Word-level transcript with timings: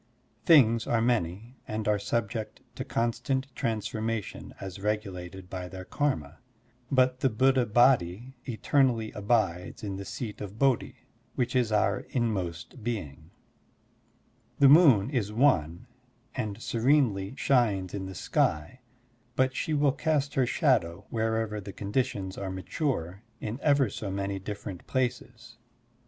Things 0.47 0.87
are 0.87 0.99
many, 0.99 1.57
and 1.67 1.87
are 1.87 1.99
subject 1.99 2.61
to 2.73 2.83
constant 2.83 3.45
transfor 3.53 4.01
mation 4.01 4.51
as 4.59 4.79
regulated 4.79 5.47
by 5.47 5.69
their 5.69 5.85
karma, 5.85 6.39
but 6.91 7.19
the 7.19 7.29
Digitized 7.29 7.37
by 7.37 7.37
Google 7.37 7.65
BUDDHIST 7.67 8.09
FAITH 8.09 8.33
67 8.33 8.35
Buddha 8.35 8.37
Body 8.41 8.51
eternally 8.51 9.11
abides 9.11 9.83
in 9.83 9.95
the 9.97 10.03
Seat 10.05 10.41
of 10.41 10.57
Bodhi, 10.57 10.95
which 11.35 11.55
is 11.55 11.69
otir 11.71 12.07
inmost 12.09 12.83
being. 12.83 13.29
The 14.57 14.69
moon 14.69 15.11
is 15.11 15.31
one 15.31 15.85
and 16.33 16.59
serenely 16.59 17.35
shines 17.37 17.93
in 17.93 18.07
the 18.07 18.15
sky, 18.15 18.79
but 19.35 19.55
she 19.55 19.75
will 19.75 19.91
cast 19.91 20.33
her 20.33 20.47
shadow, 20.47 21.05
wherever 21.11 21.61
the 21.61 21.71
conditions 21.73 22.39
are 22.39 22.49
mature, 22.49 23.21
in 23.39 23.59
ever 23.61 23.87
so 23.87 24.09
many 24.09 24.39
different 24.39 24.87
places. 24.87 25.57